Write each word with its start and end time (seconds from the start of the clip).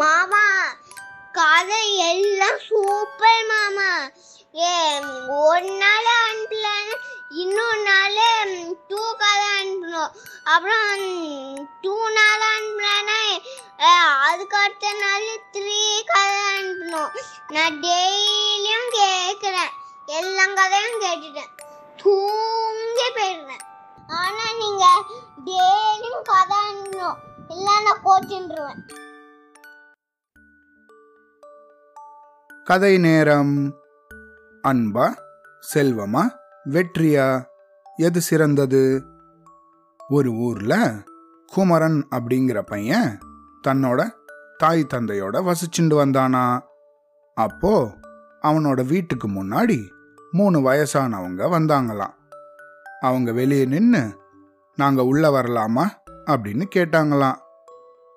மாமா 0.00 0.44
கதை 1.38 1.84
எல்லாம் 2.10 2.60
சூப்பர் 2.68 3.44
மாமா. 3.50 3.90
ஏ 4.66 4.72
ஒரு 5.44 5.70
நாள் 5.82 6.08
அனுப்பலன்னு 6.22 6.94
இன்னொரு 7.42 7.82
நாள் 7.88 8.18
டூ 8.90 9.00
கதை 9.22 9.48
அனுப்பணும். 9.60 10.12
அப்புறம் 10.52 11.02
டூ 11.84 11.94
நாள் 12.18 12.44
அனுப்பலன்னா 12.54 13.18
அதுக்கு 14.28 14.56
அடுத்த 14.64 14.92
நாள் 15.02 15.28
த்ரீ 15.54 15.82
கதை 16.12 16.40
அனுப்பணும். 16.56 17.12
நான் 17.56 17.78
டெய்லியும் 17.84 18.88
கேட்குறேன். 18.98 19.74
எல்லா 20.18 20.46
கதையும் 20.58 21.00
கேட்டுட்டேன். 21.04 21.52
தூங்கி 22.02 23.08
போயிடுறேன். 23.18 23.64
ஆனால் 24.20 24.58
நீங்கள் 24.62 25.06
டெய்லியும் 25.48 26.26
கதை 26.32 26.58
அனுப்பணும். 26.70 27.20
இல்லை 27.54 27.76
நான் 27.86 28.04
கோச்சுருவேன் 28.08 28.82
கதை 32.70 32.98
நேரம். 32.98 33.74
அன்பா 34.68 35.14
செல்வமா 35.74 36.22
வெற்றியா? 36.64 37.44
எது 37.96 38.20
சிறந்தது? 38.20 39.04
ஒரு 40.08 40.32
ஊர்ல 40.32 41.02
குமரன் 41.46 42.06
அப்படிங்கிற 42.10 42.60
பையன் 42.60 43.18
தன்னோட 43.68 44.10
தாய் 44.56 44.86
தந்தையோட 44.94 45.42
வசிச்சுண்டு 45.42 45.96
வந்தானா? 45.96 46.60
அப்போ 47.34 47.94
அவனோட 48.42 48.86
வீட்டுக்கு 48.86 49.28
முன்னாடி 49.28 49.88
மூணு 50.30 50.72
வயசானவங்க 50.72 51.42
வந்தாங்களாம். 51.50 52.14
அவங்க 53.00 53.32
வெளியே 53.32 53.64
நின்று 53.64 54.18
நாங்க 54.76 55.04
உள்ள 55.04 55.42
வரலாமா? 55.42 55.86
அப்படின்னு 56.26 56.64
கேட்டாங்களாம். 56.74 57.36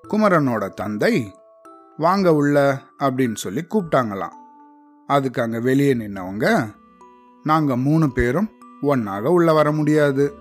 குமரனோட 0.10 0.70
தந்தை 0.70 1.36
வாங்க 1.98 2.34
உள்ள 2.34 2.82
அப்படின்னு 3.00 3.36
சொல்லி 3.36 3.66
கூப்பிட்டாங்களாம். 3.70 4.42
அதுக்கு 5.08 5.42
அங்கே 5.42 5.60
வெளியே 5.60 5.94
நின்னவங்க 5.94 6.48
நாங்கள் 7.44 7.84
மூணு 7.88 8.12
பேரும் 8.12 8.50
ஒன்றாக 8.82 9.32
உள்ளே 9.32 9.54
வர 9.54 9.72
முடியாது. 9.72 10.36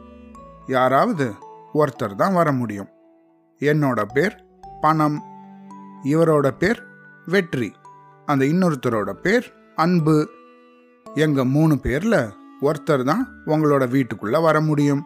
யாராவது 0.66 1.32
ஒருத்தர் 1.74 2.14
தான் 2.14 2.32
வர 2.32 2.52
முடியும். 2.52 2.88
என்னோட 3.60 4.02
பேர் 4.04 4.44
பணம் 4.80 5.22
இவரோட 6.02 6.50
பேர் 6.50 6.80
வெற்றி 7.26 7.72
அந்த 8.26 8.44
இன்னொருத்தரோட 8.44 9.12
பேர் 9.12 9.46
அன்பு. 9.76 10.30
எங்கள் 11.06 11.44
மூணு 11.44 11.78
பேரில் 11.78 12.20
ஒருத்தர் 12.60 13.04
தான் 13.04 13.42
உங்களோட 13.46 13.88
வீட்டுக்குள்ளே 13.88 14.40
வர 14.40 14.60
முடியும். 14.60 15.02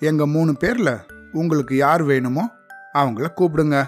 எங்கள் 0.00 0.26
மூணு 0.26 0.54
பேரில் 0.54 0.94
உங்களுக்கு 1.32 1.76
யார் 1.76 2.02
வேணுமோ 2.02 2.44
அவங்கள 2.92 3.26
கூப்பிடுங்க 3.40 3.84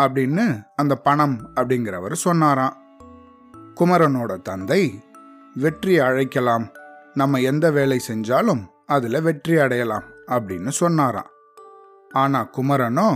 அப்படின்னு 0.00 0.64
அந்த 0.76 0.94
பணம் 0.96 1.50
அப்படிங்கிறவர் 1.54 2.12
சொன்னாராம். 2.12 2.74
குமரனோட 3.78 4.32
தந்தை 4.42 4.82
வெற்றி 5.56 5.94
அழைக்கலாம். 5.98 6.66
நம்ம 7.14 7.40
எந்த 7.40 7.66
வேலை 7.70 7.96
செஞ்சாலும் 8.08 8.62
அதில் 8.86 9.20
வெற்றி 9.20 9.54
அடையலாம் 9.58 10.06
அப்படின்னு 10.26 10.68
சொன்னாராம். 10.68 11.30
ஆனால் 12.10 12.50
குமரனோ 12.56 13.08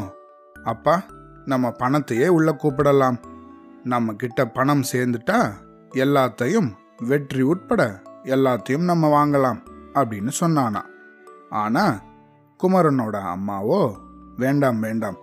அப்பா 0.54 0.96
நம்ம 1.44 1.70
பணத்தையே 1.70 2.28
உள்ள 2.28 2.48
கூப்பிடலாம். 2.52 3.18
நம்ம 3.84 4.12
கிட்ட 4.12 4.46
பணம் 4.46 4.84
சேர்ந்துட்டா 4.92 5.40
எல்லாத்தையும் 6.04 6.68
வெற்றி 7.06 7.42
உட்பட 7.42 7.82
எல்லாத்தையும் 8.34 8.88
நம்ம 8.90 9.08
வாங்கலாம் 9.16 9.60
அப்படின்னு 9.94 10.32
சொன்னானா 10.40 10.82
ஆனா 11.62 11.84
குமரனோட 12.60 13.16
அம்மாவோ 13.34 13.82
வேண்டாம் 14.36 14.80
வேண்டாம். 14.80 15.18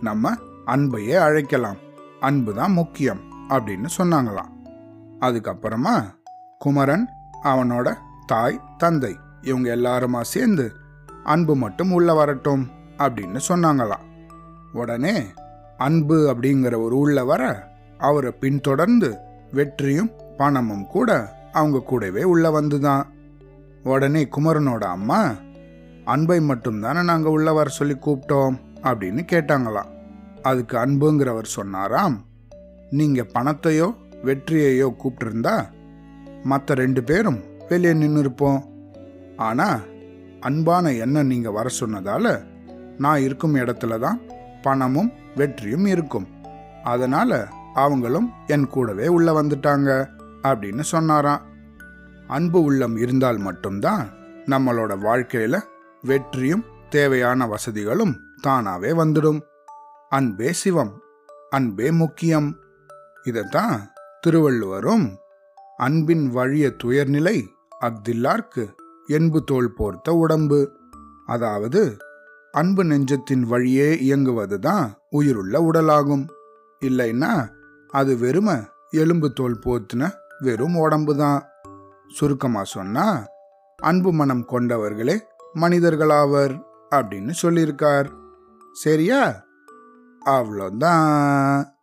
நம்ம 0.00 0.34
அன்பையே 0.64 1.14
அழைக்கலாம். 1.14 1.80
அன்பு 2.20 2.54
தான் 2.54 2.72
முக்கியம் 2.72 3.22
அப்படின்னு 3.48 3.88
சொன்னாங்களாம். 3.98 4.52
அதுக்கப்புறமா 5.20 6.04
குமரன் 6.58 7.08
அவனோட 7.44 7.94
தாய் 8.26 8.60
தந்தை 8.78 9.16
இவங்க 9.42 9.76
எல்லாருமா 9.76 10.20
சேர்ந்து 10.20 10.72
அன்பு 11.24 11.56
மட்டும் 11.56 11.92
உள்ள 11.92 12.14
வரட்டும் 12.14 12.68
அப்படின்னு 12.98 13.40
சொன்னாங்களாம். 13.48 14.04
உடனே 14.72 15.24
அன்பு 15.76 16.36
அப்படிங்கிற 16.36 16.82
ஒரு 16.82 16.98
உள்ள 16.98 17.24
வர 17.24 17.68
அவரை 17.98 18.30
பின்தொடர்ந்து 18.30 19.16
வெற்றியும் 19.52 20.10
பணமும் 20.36 20.86
கூட 20.86 21.34
அவங்க 21.52 21.80
கூடவே 21.80 22.22
உள்ள 22.22 22.60
வந்துதான். 22.60 23.02
உடனே 23.82 24.28
குமரனோட 24.36 24.84
அம்மா 24.84 25.34
அன்பை 26.04 26.40
மட்டும் 26.40 26.80
தானே 26.80 27.02
நாங்கள் 27.02 27.32
உள்ள 27.32 27.52
வர 27.52 27.68
சொல்லி 27.68 27.94
கூப்பிட்டோம் 27.94 28.56
அப்படின்னு 28.82 29.26
கேட்டாங்களாம். 29.32 29.94
அதுக்கு 30.42 30.78
அன்புங்கிறவர் 30.78 31.44
சொன்னாராம் 31.44 32.24
நீங்க 32.90 33.22
பணத்தையோ 33.22 33.94
வெற்றியையோ 34.24 34.88
கூப்பிட்டுருந்தா 34.92 35.68
மற்ற 36.42 36.74
ரெண்டு 36.74 37.02
பேரும் 37.02 37.40
வெளியே 37.68 37.92
நின்று 37.92 38.20
இருப்போம் 38.20 38.64
ஆனால் 39.36 39.80
அன்பான 40.40 40.92
எண்ணம் 40.92 41.26
நீங்கள் 41.26 41.52
வர 41.52 41.68
சொன்னதால் 41.68 42.42
நான் 42.98 43.20
இருக்கும் 43.20 43.54
இடத்துல 43.54 43.98
தான் 43.98 44.20
பணமும் 44.62 45.12
வெற்றியும் 45.34 45.86
இருக்கும். 45.86 46.26
அதனால் 46.82 47.48
அவங்களும் 47.74 48.32
என் 48.46 48.68
கூடவே 48.68 49.08
உள்ள 49.08 49.42
வந்துட்டாங்க 49.42 50.08
அப்படின்னு 50.42 50.80
சொன்னாராம். 50.80 51.42
அன்பு 52.26 52.62
உள்ளம் 52.62 52.96
இருந்தால் 52.96 53.38
மட்டும்தான் 53.38 54.08
நம்மளோட 54.46 54.98
வாழ்க்கையில் 54.98 55.66
வெற்றியும் 56.02 56.64
தேவையான 56.90 57.46
வசதிகளும் 57.46 58.16
தானாகவே 58.42 58.90
வந்துடும். 58.92 59.40
அன்பே 60.08 60.52
சிவம் 60.52 61.02
அன்பே 61.50 61.90
முக்கியம். 61.90 62.58
இதைத்தான் 63.24 63.90
திருவள்ளுவரும் 64.26 65.16
அன்பின் 65.76 66.30
வழிய 66.30 66.70
துயர்நிலை 66.70 67.48
அஃதில்லார்க்கு 67.80 68.74
என்பு 69.06 69.44
தோல் 69.44 69.72
போர்த்த 69.72 70.12
உடம்பு. 70.12 70.72
அதாவது 71.26 71.96
அன்பு 72.52 72.84
நெஞ்சத்தின் 72.84 73.40
வழியே 73.40 73.94
இயங்குவதுதான் 73.94 74.90
உயிருள்ள 75.10 75.60
உடலாகும். 75.60 76.26
இல்லைன்னா 76.80 77.48
அது 77.88 78.16
வெறும 78.16 78.62
எலும்பு 78.90 79.32
தோல் 79.32 79.58
போத்துன 79.58 80.10
வெறும் 80.38 80.76
உடம்பு 80.76 81.16
தான் 81.16 81.46
சுருக்கமா 82.08 82.64
சொன்னா 82.64 83.26
அன்பு 83.76 84.12
மனம் 84.12 84.44
கொண்டவர்களே 84.48 85.18
மனிதர்களாவர் 85.54 86.62
அப்படின்னு 86.90 87.32
சொல்லியிருக்கார். 87.42 88.10
சரியா? 88.72 89.44
அவ்வளோதான் 90.24 91.75